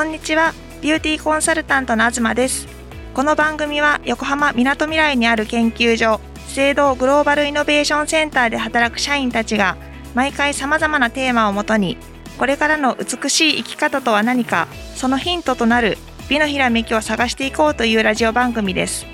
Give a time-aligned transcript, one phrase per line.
[0.00, 0.54] こんにちは。
[0.80, 2.66] ビューティーコンサルタントの東です。
[3.12, 9.76] この番組は横浜みなとみらいにある研究所資生堂グローバルイノベーションセンターで働く社員たちが
[10.14, 11.98] 毎回様々なテーマをもとに
[12.38, 15.98] これからの美しい生き方とは何かそのヒントとなる
[16.30, 19.04] 美のひらめきを探していこうというラジオ番組です。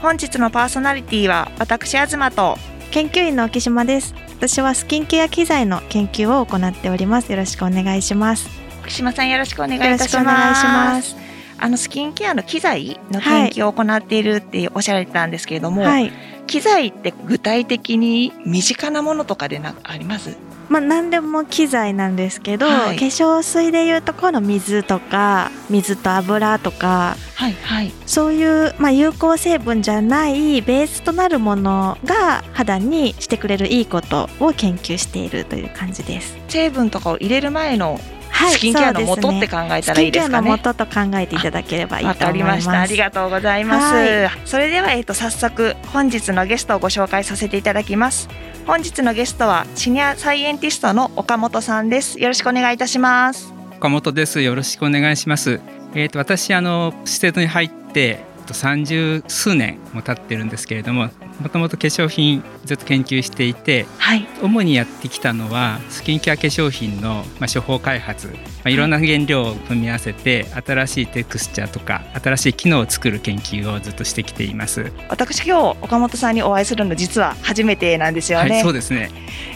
[0.00, 2.56] 本日のパーソナリティは私東と
[2.92, 4.14] 研究員の沖島です。
[4.36, 7.32] 私はスキンケア機材の研究を行っております。
[7.32, 8.65] よろしくお願いします。
[8.90, 11.16] 島さんよろしくお願いいたします。
[11.58, 16.12] あのスキンケアの機材の研究を行っているっておっしゃられてたんですけれども、はい、
[16.46, 20.36] 機材って具体的に身近なものとかでなあります？
[20.68, 36.36] まあ、何でも機材なんですけど、はい、化粧水でいうとこの水とか水と油とか、はいはい、そういう、まあ、有効成分じゃないベースとなるものが肌にしてくれるいいことを研究しているという感じです。
[36.48, 38.00] 成分とかを入れる前の
[38.36, 40.48] はい、スキンケアの元って考えたらいいですかね。
[40.50, 42.68] 元と考えていただければいいと思います。
[42.68, 43.94] ありがとうございます。
[43.94, 48.28] はい、それではえっ、と早速本日のゲストをご紹介させていただきます。
[48.66, 52.20] 本日のゲストはシニアサイエンティストの岡本さんです。
[52.20, 53.54] よろしくお願いいたします。
[53.76, 54.42] 岡本です。
[54.42, 55.60] よろしくお願いします。
[55.94, 58.20] えっ、ー、と私あの施設に入って
[58.52, 61.08] 三十数年も経ってるんですけれども
[61.40, 68.34] もともと化粧品ずっと研究していて、はい、主にやってきたのはスキンケア化粧品の、まあ、処方開発、ま
[68.64, 68.76] あ、い。
[68.76, 74.92] ろんな原料を組み合わせて新しいテクスチャーとか新しい機能を作る研究をずっとしてきています。
[75.08, 79.10] 私今日岡本さんにお会いするの実は初めてなんですよね、はい、そうですね。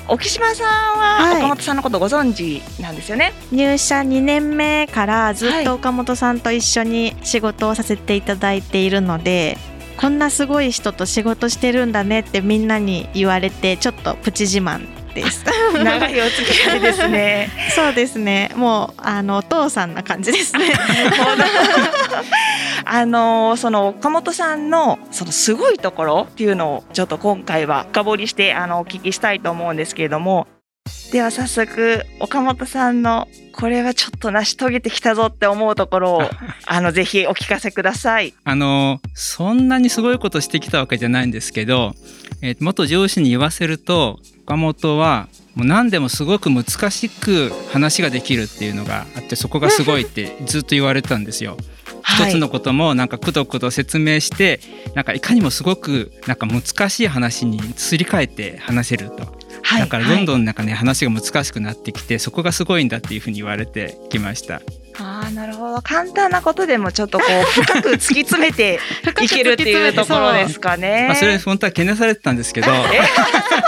[0.08, 9.56] 沖島さんは岡本さんのことご存知なんですよね、はい、入社2年目からずっと岡本さんと一緒に仕事をさせていただいているので、
[10.00, 15.44] こんなすごい人と仕事してるんだねってみんなに言われてちょっとプチ自慢です。
[15.74, 17.50] 長いお付き合いですね。
[17.74, 18.50] そうですね。
[18.56, 20.72] もうあのお父さんな感じですね。
[22.86, 30.46] あのその岡本さんのそのすごいところっていうのをちょっと今回は深掘りしてあのお聞きしたいと思うんですけれども
[31.12, 36.22] では早速岡本さんのこれはちょっと成し遂げてきたぞって思うところを
[36.66, 38.32] あのぜひお聞かせください。
[38.44, 41.94] あのそんなにすごいことしてきたわけじゃないんですけど、
[42.42, 51.56] えー、元上司に言わせると岡本はもう何でもすごく難しく話ができるっていうのがあってそこがすごいってずっと言われたんですよ。
[52.06, 54.60] 一つのこともなんかくどくど説明して
[54.94, 59.39] なんかいかにもすごくなんか難しい話にすり替えて話せると。
[59.62, 64.62] はい、だからどんどんなんかね、はい、話が難しくなってきてそこがすごいんだっていうふうに言われてきました。
[64.98, 68.80] ああなるほど簡単なことでもちょっとこう 深く突き詰めて
[69.22, 71.06] いけるっていうところですかね。
[71.08, 72.70] まあそれ本当は懸念されてたんですけど。
[72.92, 73.00] え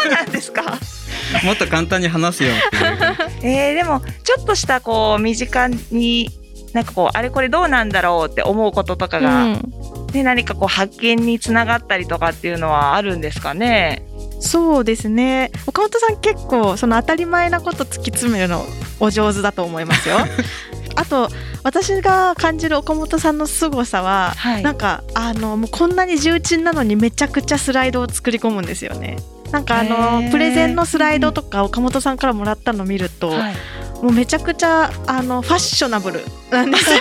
[0.02, 0.78] そうなんですか？
[1.44, 3.52] もっと簡単に話すよっていう。
[3.54, 6.28] えー、でもちょっとしたこう身近に
[6.74, 14.02] なんかこうあれこれどうなんだろうって思うこととかが、うん、で何かこう発見につながったりとかっていうのはあるんですかね？
[14.42, 15.50] そうですね。
[15.66, 18.66] 岡本さん結構その当たり前なこと突き詰めるの
[19.00, 20.16] お上手だと思いますよ。
[20.94, 21.30] あと
[21.62, 29.16] 私が感じる岡本さんの凄さは、はい、なんかあのもうこんなに重鎮なのにめちゃくちゃスライドを作り込むんですよね。
[29.52, 33.54] なんかあのプレゼンのスライドとか岡本さんからもらったの見ると、はい、
[34.02, 36.20] もうめちゃくちゃあのファッショナブル
[36.50, 36.98] なんですよ。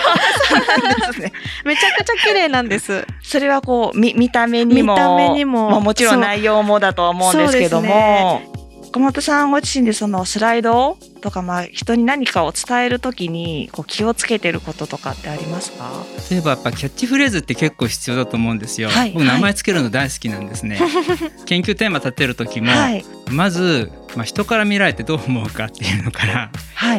[1.12, 1.32] すね、
[1.64, 3.04] めちゃくちゃ綺麗なんです。
[3.22, 8.40] それはこう見見た目にも見た目にももちろん内容もだとは思うんですけども、
[8.86, 15.90] 岡本さんご自身でそのスライドとか、まあ、人に何かを伝えるときにこう気をつけてることとかってありますか？
[16.30, 18.90] 例えばやっぱキャッチフレーズって結構必要だと思うんですよ。
[18.90, 20.76] はい、僕名前つけるの大好きなんですね。
[20.76, 26.50] はい、研究テーマ立てる時も、はい、まずまあ、人から見られてどう思うかっていうのから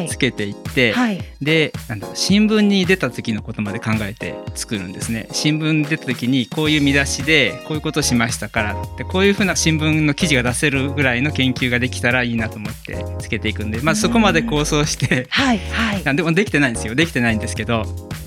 [0.08, 5.28] つけていって、はい、でなんだ新聞に出た時のことまで考えて作るんですね。
[5.32, 16.94] 新聞に出た時にこういう見出しでこういうことしましたからでこういうふうな新聞の記事が出せるぐらいの研究ができたらいいなと思ってつけていくんで、まあ、そこまで構想して、はいはい、でもできてないんですよ。
[16.94, 17.84] できてないんですけど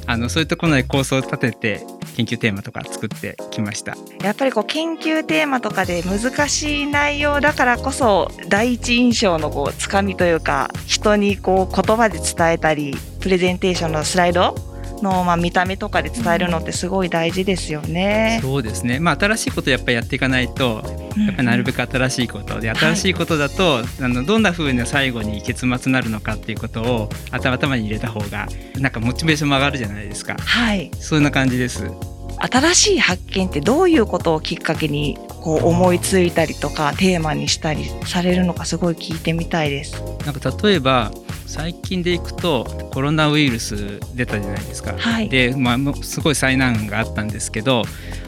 [0.08, 1.82] あのそういうところで構想を立てて
[2.16, 3.96] 研究テーマとか作ってきました。
[4.24, 14.56] やっぱりこう研究テーマとかで難しい内容だからこそ第一印象のこうつかみというか人にこう言葉で伝えたりプレゼンテーションのスライド
[15.01, 18.39] の、まあ、見た目とかで伝えるのってすごい大事ですよね。
[18.42, 20.84] そうですね、まあ、新しいことやっぱりやっていかないと
[21.18, 30.36] やっぱりなるべく新しいことで、新しいことだと、はい、あのどんなふうに最後に結末になるのかっていうことを頭に入れた方がなんかモチベーションも上がるじゃないですか。
[30.40, 31.92] はい、そんな感じです。
[32.40, 40.01] 新しい発見ってどういうことをきっかけにこう思いついたりとかテーマにしたりされるのかすごい聞いてみたいです。
[40.25, 41.12] なんか例えば
[41.48, 47.84] 最近でいくとコロナウイルス出たじゃないですか、はい、で、まあ、すごい災難があったんですけど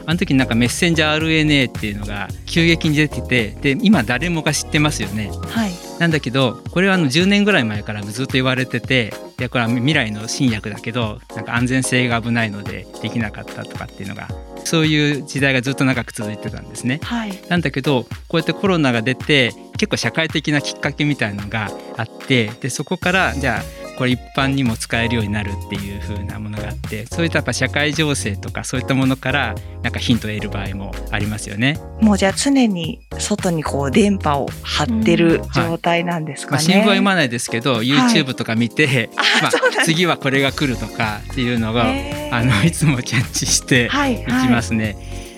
[0.06, 5.30] あの時になんかメッセンジャー RNA っていうのが急激に出ててで今誰もが知ってますよね。
[5.48, 14.28] はいなんだけどこれはあの10年ぐらい前からずっと言われてていやこれは未来の新薬だけどなんか安全性が危ないのでできなかったとかっていうのが
[14.64, 17.00] そういう時代がずっと長く続いてたんですね。
[17.02, 31.78] はい、なんだけどこうやってコロナが出て結構社会的なきっかけみたいのがあってでそこからじゃあこれ一般にも使えるようになるっていう風なものがあってそういったやっぱ社会情勢とかそういったものからなんかヒントを得る場合もありますよね。
[32.02, 36.62] もうじゃあ常に外にこう電波を張ってる状態なんですかね。
[36.62, 39.08] うんはいまあ、新聞は読まないですけど YouTube とか見て、 はい、
[39.42, 41.86] まあ、次はこれが来るとかっていうのが
[42.30, 43.88] あのいつもキャッチしてい
[44.26, 44.84] きますね。
[44.84, 45.29] はいはい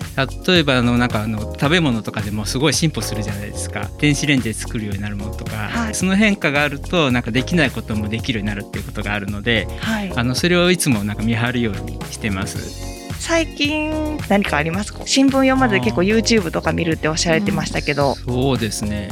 [0.47, 3.91] 例えばあのなんかあの食べ物とかでもすごい進歩するじゃないですか。
[3.99, 12.59] 電子レンジで作るようになるものとか、はい、その変化があるとなんかできないこともできるようになるっていうことがあるので、はい、あのそれをいつもなんか見張るようにしてます。
[13.19, 15.01] 最近何かありますか？
[15.07, 19.11] 新聞読まず結構 YouTube とか見るっておっしゃられてましたけど、うん、そうですね。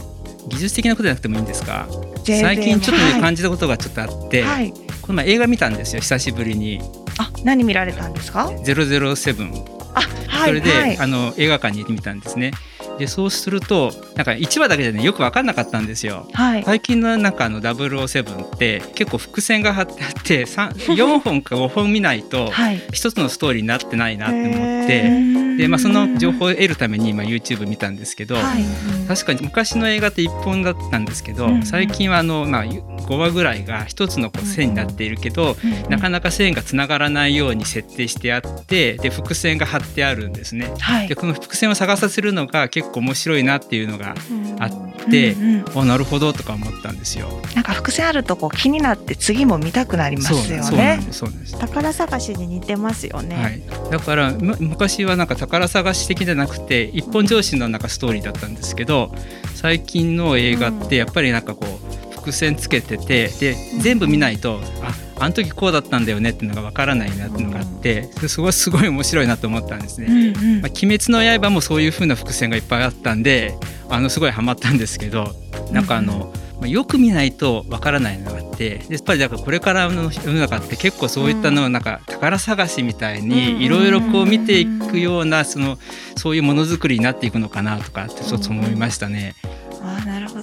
[0.49, 1.87] 技術的なことじゃなくてもいいんですか？
[2.25, 6.81] 最近ちょっとね、はい、感じたことがちょっとあって、はい、この前映画見たんですよ久しぶりに。
[7.19, 12.53] あ何見られたんですか？007あ、はい、それで、はい、あの映画館に行ってみたんですね。
[13.01, 16.29] でそうするとなんか1話だけじゃねよく分かんなかったんですよ。
[16.35, 22.49] はい、最近の中の007って結構伏線が張ってあって4本か5本見ないと
[22.93, 28.65] 1つのストーリーになってないなって思って、でまあ、その情報を得るために今 YouTube 見たんですけど、はい、
[29.07, 35.57] 確かに昔の映画って1本だったんですけど、最近はあの、まあ、5話ぐらいが1つのこう線になっているけど、
[35.89, 40.73] なかなか線がつながらないように設定してあってで伏線が張ってあるんですね。
[41.09, 44.15] でこの伏線を探させるのが結構面白いなっていうのが
[44.59, 44.71] あっ
[45.11, 47.29] て、うんうん、なるほどとか思ったんですよ。
[47.55, 51.01] なんか伏線あるとこう気になって次も見たくなりますよね。
[51.11, 53.37] そうです宝探しに似てますよね。
[53.37, 59.15] はい、だから昔はなんか宝探し的じゃなくて一本上司のなんかストーリーだったんですけど
[59.55, 61.90] 最近の映画ってやっぱりなんかこう
[62.31, 70.07] 伏線つけててで全部見ないとああの時こうだったんだよねっていうのがわからないなっていうのがあってそこはすごい面白いなと思ったんですね。
[70.07, 73.55] うんうん、まあ、鬼滅の刃もそういう風な伏線がいっぱいあったんで
[73.91, 75.35] あのすごいハマったんですけど
[75.73, 85.77] なんかあの、まあ、よく見ないとわからないのがあってやっぱりだからこれからの世の中って結構そういったのをなんか宝探しみたいにいろいろこう見ていくようなその
[86.17, 89.35] そういうものづくりになっていくのかなとかってちょっと思いましたね。
[89.43, 89.60] あなるほど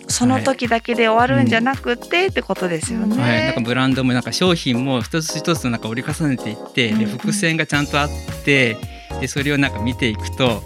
[0.07, 3.21] その時だけで終わるんじゃなくて、はい、ってことですよね。
[3.21, 8.09] はい、なんかブランドもなんか商品も一つ一つなんか折り重ねていって、で伏線がちゃんとあっ
[8.45, 8.77] て
[9.19, 10.61] でそれをなんか見ていくと。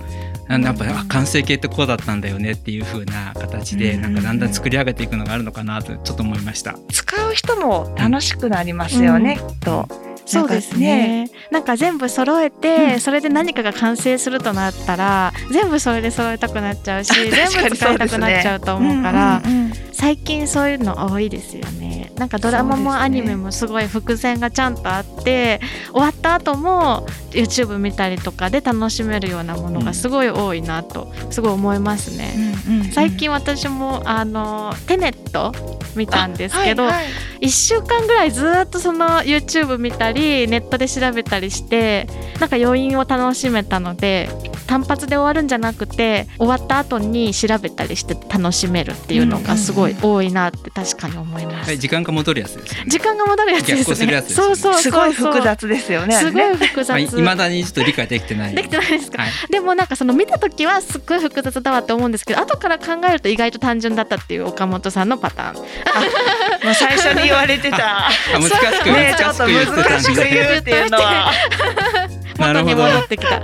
[0.50, 6.78] やっぱ完成形ってこうだったんだよねっていう風な形でなんかだんだん作り上げていくのがあるのかなとちょっと思いました。
[6.92, 10.11] 使う人も楽しくなりますよね、うん、と。
[10.26, 11.30] そうですね。
[11.52, 19.42] なんか全部揃えて、それで何かが完成するとなったら全部それで揃えたくなっちゃうし 全部使いたくなっちゃうと思うから、
[19.92, 25.60] 最近そういうの多いですよねなんかドラマもアニメもすごい伏線がちゃんとあって、
[25.92, 32.54] 終わった後も YouTube 見たりとかで楽しめるようなものがすごい多いなとすごい思いますね、
[32.92, 35.52] 最近私もあのテネット
[35.96, 37.02] 見たんですけど、はいは
[37.42, 42.08] い、1週間ぐらいずっとその YouTube 見たりネットで調べたりして
[42.40, 44.30] なんか余韻を楽しめたので
[44.68, 51.68] 単発で終わるんじゃなくて終わった後に調べたりして楽しめるっていうのがすごい多いなって確かに思います。
[51.68, 54.22] はい、時間が戻るやつです、ね、時間が戻るやつですね。
[54.22, 56.16] すそうそうすごい複雑ですよね。
[56.16, 57.00] すごい複雑。
[57.00, 58.56] いまだにちょっと理解できてない。
[58.56, 59.22] できてないですか？
[59.22, 65.56] はい、でもなんかその見た時はすっごい複雑だわって思うんですけど、後から考えると意外と単純だったっていう岡本さんのパターン。
[65.56, 68.10] もう最初に言われてた。
[68.34, 68.50] 難し
[68.82, 71.32] くねちょっと難しく言うっていうのは。
[72.42, 73.42] 元に戻ってきた。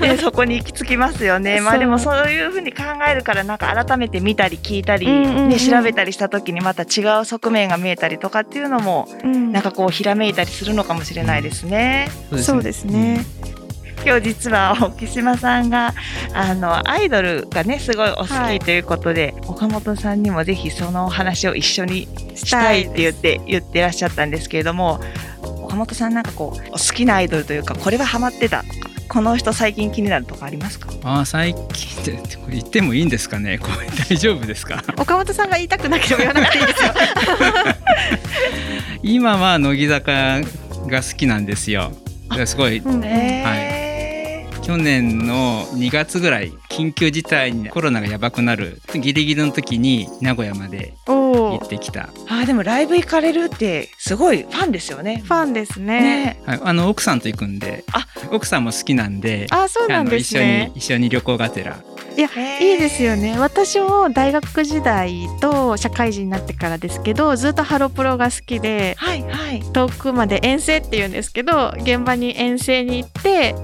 [0.00, 1.60] で そこに行き着きますよね。
[1.60, 9.08] まあでもそういうふうに考えるからなんか改めて見たり聞いたり、ね、調べたりした時にまた違う側面が見えたりとかっていうのも、
[9.52, 12.08] なんかこうひらめいたりするのかもしれないですね。
[12.36, 13.24] そうですね。
[14.04, 15.92] 今日実は沖島さんが
[16.32, 25.00] あのアイドルがねすごいお好きということで、はい、岡本さんにもぜひそのお話を一緒にしたいって言って言ってらっしゃったんですけれども
[25.68, 28.62] 岡本さんなんかこう好きなアイドルというかこれはハマってた。
[28.62, 30.90] とかこの人最近気になるとかありますか？
[31.02, 32.18] あ最近って
[32.50, 33.58] 言ってもいいんですかね？
[33.58, 34.82] これ大丈夫ですか？
[34.98, 36.92] 岡本さんが言いたくなければ言わなくていいですよ。
[39.02, 40.40] 今は乃木坂
[40.88, 41.92] が好きなんですよ。
[42.46, 50.92] すごい、はい、去年の2月ぐらい緊急事態にコロナがやばくなるギリギリの時に名古屋まで
[51.60, 52.10] 行ってきた。
[52.28, 55.22] あでもライブ行かれるってすごいファンですよね。
[55.24, 58.06] ファンですね、ね、はい、あの奥さんと行くんであ。
[58.30, 60.72] 奥さんも好きなんであそうなんですね。
[60.74, 61.78] 一緒に一緒に旅行がてら。
[62.16, 62.28] いや
[62.60, 63.38] いいですよね。
[63.38, 73.54] 私も大学時代と社会人になってからですけどずっとハロプロが好きで、はいはい、遠くまで遠征っていうんですけど現場に遠征に行って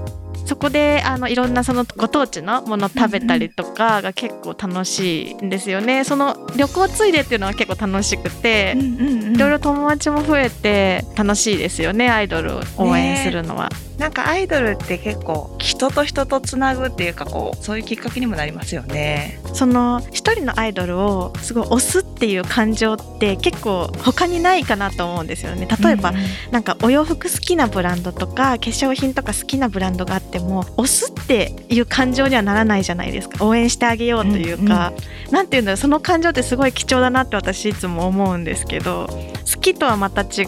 [0.45, 6.03] そこであのいろんなそのご当地のもの食べたりとかが結構楽しいんですよね。
[6.03, 13.69] その旅行ついでっていうのは結構楽しくて、いろいろ友達も増えて楽しいですよねアイドルを応援するのは。
[13.69, 19.39] ねなんかアイドルって結構人と人とつなぐっていうかこうそういうきっかけにもなりますよね。
[19.53, 25.67] その一人のアイドルをすごい推すっていう感情って結構他にないかなと思うんですよね。
[25.81, 33.45] 例えば、うんうん、なんかお洋服好きなブランドとか化粧品とか好きなブランドがあっても推すっていう感情にはならないじゃないですか。
[33.45, 39.09] 応援してあげようというか、うんうん、なんていうんだろうその感情ってすごい貴重だなって私いつも思うんですけど
[39.45, 40.43] 好きとはまた違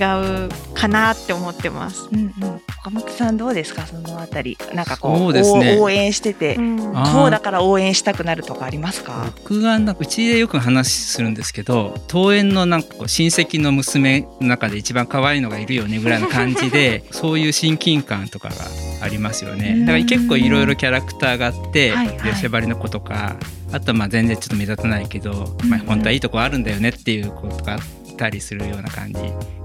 [0.48, 2.10] うかなって思ってます。
[2.12, 3.86] うんうん、岡本さんどうですか？
[3.86, 4.58] そのあたり。
[4.74, 9.27] なんかこう、ね、応援してて、うん、こうだから応援したくなるとかありますか？
[9.44, 18.56] 僕がうちでよく話するんですけど登園のなんかこう親戚の娘の中で一番可愛いのがいるよねぐらいの感じで そういう親近感とかが
[19.04, 19.80] ありますよね。
[19.82, 23.36] だから結構いろいろキャラクターがあって、はいはい、でばりの子とか
[23.72, 27.80] あとはまあ全然ちょっと目立たないけど、まあ、本当はいいとこあるんだよねっていうことがあっ
[28.17, 29.19] たりするような感じ。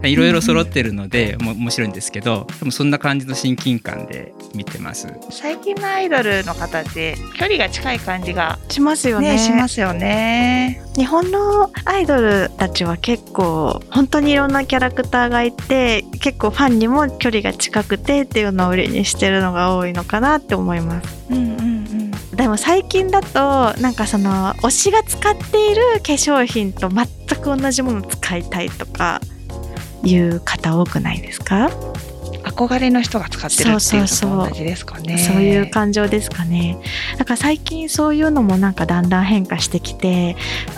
[0.09, 5.09] いろいろ揃ってるので、うん、面白いんですけどでもそんな感じの親近感で見てます。
[5.30, 10.82] 最近のアイドルの方って距離が近い感じがしますよね、ね、しますよね。
[10.97, 21.26] 日本のアイドルたちは結構本当にいろんなキャラクターがいて結構ファンにも距離が近くてっていうのを売りにしてるのが多いのかなって思います。
[21.30, 21.51] うん
[22.35, 27.07] でも最近だとなんかその推しが使っている化粧品と全
[27.41, 29.21] く同じものを使いたいとか
[30.03, 31.71] いう方多くないですか？
[32.66, 34.09] 憧れの人が使ってるっていうの
[34.45, 35.19] と同じですかね。
[35.19, 36.78] そういう感情ですかね。
[37.19, 40.37] だから最近そういうのもなんかだんだん変化してきて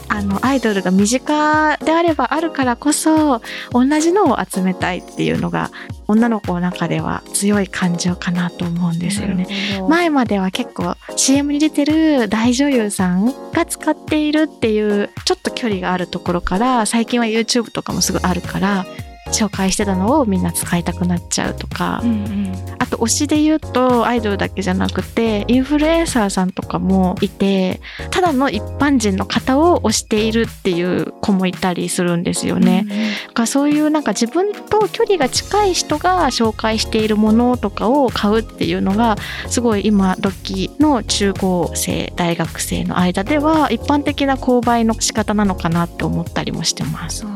[0.09, 3.41] あのアイドルが身近であればあるからこそ
[3.73, 5.71] 同じのを集めたいっていうのが
[6.07, 9.47] 女の子の中では強い感情かなと思うんですよね。
[9.89, 18.87] 前までは結構 CM に出てる大女優さんが使っているっていうちょっと距離があるところから最近は YouTube とかもすぐあるから
[19.35, 32.87] 紹介してたのをみんな使いたくなっちゃうとか、うんうん、あと推しで言うとアイドルだけじゃなくてインフルエンサーさんとかもいてただの一般人の方を推しているっていう子もいたりするんですよね。
[32.89, 39.17] うんうん、そういうなんか自分と距離が近い人が紹介しているものとかを買うっていうのが
[39.49, 47.27] すごい今時の中高生大学生の間では一般的な購買の仕方なのかなって思ったりもしてます。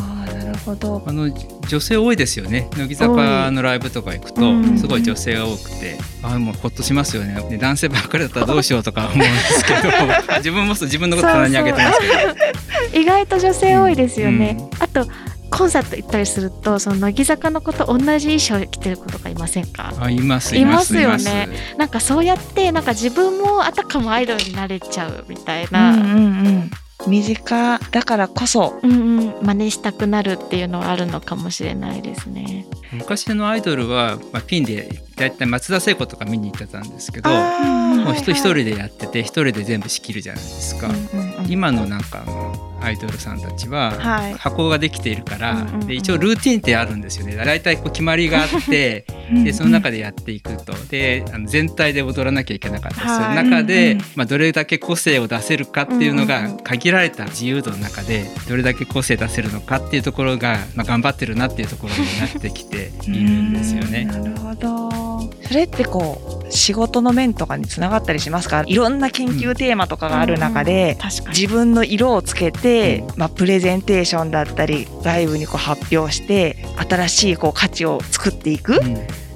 [0.69, 1.03] ほど。
[1.07, 1.31] あの
[1.69, 2.69] 女性多いですよね。
[2.77, 4.41] 乃木坂のライブとか行くと
[4.79, 5.99] すごい女性が多くて。
[6.21, 7.41] あもうほっとしますよね。
[7.49, 9.81] で男性ばっかりだったらどうしようとか思うんですけど。
[10.39, 13.01] 自分も自分のこと棚にあげてますけど。
[13.01, 15.07] 意外と女性多いですよね、うん、あと
[15.51, 19.93] コンサート行ったりするとその乃木坂の子と同じ衣装着てる子とかいませんか？
[19.99, 21.49] あいますいますよね。
[21.79, 26.15] なんかそうやってなんか自分もあたかもアイドルになれちゃうみたいな、うんうんう
[26.51, 26.71] ん
[27.07, 32.67] 身近だからこそ、うんうん、真似したくなるっていうのはあるのかもしれないですね。
[32.93, 40.89] 昔のアイドルは、まあ、ピンでだいたい松田聖子とか見に行ってたんですけどもう一人でやってて一人で全部仕切るじゃないですか。
[40.89, 43.93] うんうんうん、今のなんかあのアイドルさんたちは
[44.39, 47.37] 箱ができているから、はい、で一応ルーティンってあるんですよね。
[47.37, 49.05] 大体こう決まりがあって
[49.45, 50.73] でその中でやっていくと。
[50.89, 53.09] であの全体で踊らなきゃいけなかった。
[53.09, 64.05] りする中で、まあ、どれだけ個性を出せるかっていうのが限られた自由度の中でどれだけ個性出せるのかっていうところが、まあ、頑張ってるなっていうところになってきているんですよね。
[64.05, 65.08] なるほど
[65.43, 68.65] それってこう仕事の面とかにつながったりしますか？
[68.67, 70.97] いろんな研究テーマとかがある中で、
[71.29, 76.57] 自分の色をつけて、まあ、プレゼンテーションだったり外部にこう発表して
[76.89, 78.81] 新しいこう価値を作っていく。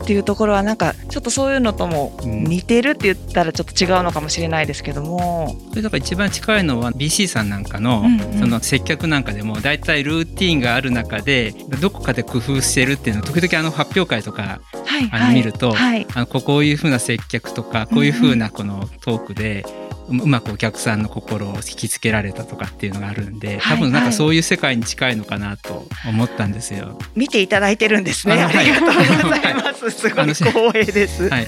[0.02, 8.02] っていうところはなんかちょっとそういうのとも似てるって言ったらちょっと違うのかもしれないですけども、それだから一番近いのは BC さんなんかの
[8.40, 14.60] その接客なんかでも大体ルーティンがある中でどこかで工夫してるっていうのを時々あの発表会とか
[15.10, 19.64] あの見ると、あのこういうふうな接客とかこういうふうなこのトークで
[20.12, 26.80] うまくお客さんの心を引きつけられたとかっていうのがあるんで多分なんかそういう世界に近いのかなと思ったんですよ。
[26.80, 28.34] はいはい、見ていただいてるんですね。
[28.34, 29.90] ありがとうございます。
[29.90, 31.28] すごい光栄です。
[31.28, 31.46] はい、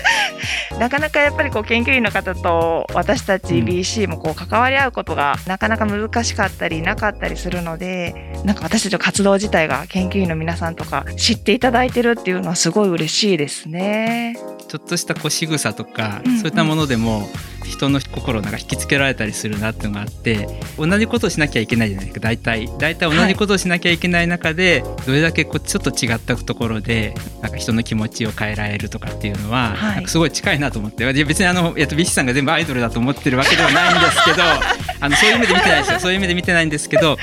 [0.79, 14.37] なかなかやっぱりこう研究員の方と私たち BC もこう関わり合うことがなかなか難しかったりなかったりするので、なんか私たちの活動自体が研究員の皆さんとか知っていただいてるっていうのはすごい嬉しいですね。
[14.69, 17.29] ちょっとしたこう仕草とか、うんうん、そういったものでも
[17.65, 20.47] 人の心をなんか引きつけられたりするなっていうのがあって
[20.79, 22.21] 同じことをしなきゃいけないじゃないですか。
[22.21, 31.05] 大体大体同じことをしなきゃいけない中で、はい、どれだけこうちょっと違ったところでなんか人の気持ちを変えられるとかっていうのは、はい、なんかすごい近いなと思って。
[31.25, 34.43] 別にあの、えっと、ビッシさんが全部アイドルだと思ってるわけではないんですけど
[35.01, 36.01] あのそういう目で見てないですよ。
[36.01, 37.19] そういう目で見てないんですけど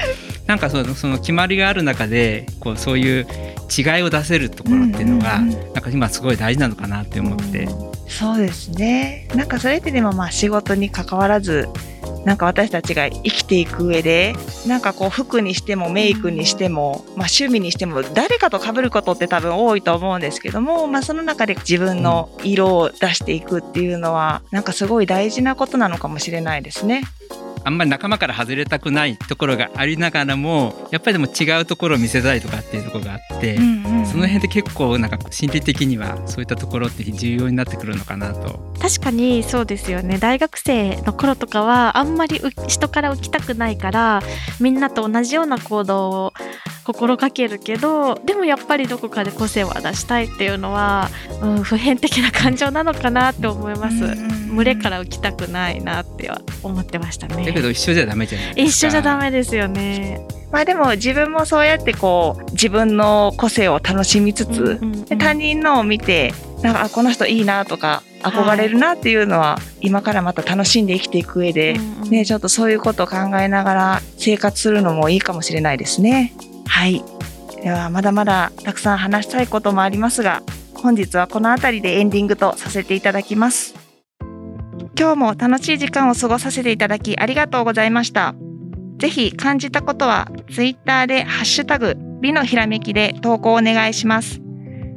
[0.48, 3.28] なんかそのその決まりがある中でこうそういう
[3.76, 7.68] 違いを出せるところっていうのが、うんうんうん、なんか今すごい大事なのかなって思って。
[8.08, 11.70] そうですねなんかそれってでもまあ仕事に関わらず
[12.26, 14.36] なんか私たちが生きていく上で
[14.68, 27.04] なんかこう服にしてもメイクにしても、まあ、趣味にしても誰かと被ることって多分多いと思うんですけども、まあ、その中で自分の色を出していくっていうのはなんかすごい大事なことなのかもしれないですね。
[27.64, 38.60] あんまり仲間から外れたくないところがありながらもやっぱりでも違うところを見せたいとかっていうところがあって、うんうん、その辺で結構なんか心理的にはそういったところって重要になってくるのかなと。
[38.80, 44.24] 確かにそうですよね大学生の頃とかはあんまり人から浮きたくないから
[44.60, 46.34] みんなと同じような行動を
[46.84, 51.10] 心がけるけどでもやっぱりどこかで個性を出したいっていうのは、
[51.42, 54.04] うん、普遍的な感情なのかなって思います。
[54.52, 56.30] 群れから浮きたくないなって
[56.64, 57.46] 思ってましたね。
[57.46, 60.26] だけど一緒じゃダメじゃない一緒じゃダメですよね。
[60.52, 71.76] まあでも自分もそうやってこう自分の個性を楽しみつつ、うんうんうん、他人のを見てなんかこの人いいなとか憧れるなっていうのは、今からまた楽しんで生きていく上で、
[72.10, 76.34] ね、ちょっとそういうことを考えながら生活するのもいいかもしれないですね。
[76.72, 77.04] はい。
[77.62, 80.42] ではまだまだたくさん話したいこともありますが、
[80.74, 83.76] 本日はこの辺りでエンディングとさせていただきます。
[84.98, 88.34] 今日も楽しい時間を過ごさせていただきありがとうございました。
[88.98, 94.42] ぜひ感じたことは Twitter でハッシュタグ美のひらめきで投稿お願いします。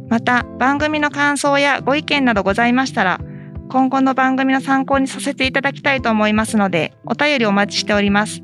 [0.09, 3.21] また番組の感想やご意見などございましたら
[3.69, 8.44] 今後の番組の参考にさせていただきたいと思いますのでお便りお待ちしております。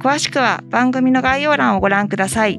[0.00, 2.58] 詳しくは番組の概要欄をご覧ください。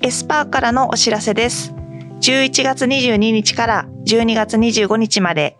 [0.00, 1.74] エスパーからのお知らせです。
[2.20, 5.56] 11月22日から12月25日まで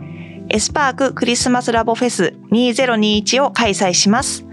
[0.49, 4.47] エスパーククリスマスラボフェス2021を開催します。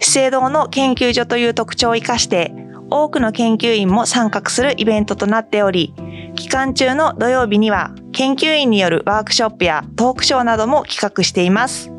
[0.00, 2.54] 資生堂の研究所という特徴を生かして、
[2.88, 5.94] 多くの研究員も参画するイベントとなっており、
[6.34, 11.90] 期間中の土曜日には研究員によるワークショップやトークショーなども企画しています。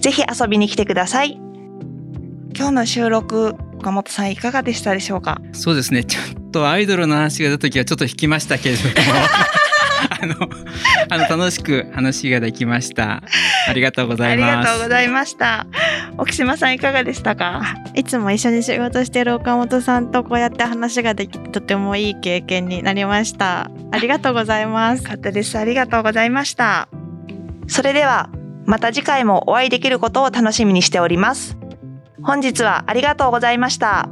[0.00, 1.47] ぜひ遊びに来てください。
[2.58, 5.40] 今日の収録、岡本さんいかがでしたでしょうか？
[5.52, 6.02] そうですね。
[6.02, 8.90] ちょっとアイドルの話が出た時はちょっと引きましたけれども。
[10.20, 10.34] あの、
[11.10, 13.22] あの楽しく話ができました。
[13.68, 14.52] ありがとうございます。
[14.52, 15.66] ありがとうございました。
[16.18, 17.62] 沖島さんいかがでしたか？
[17.94, 23.70] いつも一緒に仕事している岡本さんとこうやって話ができてとてもいい経験になりました。
[23.92, 25.04] ありがとうございます。
[25.04, 25.56] かったです。
[25.58, 26.88] ありがとうございました。
[27.68, 28.30] それでは
[28.66, 31.57] また次回もお会いできることを楽しみにしております。
[32.22, 34.08] 本日はありがとうございました。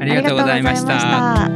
[0.00, 1.48] ありがとうございました。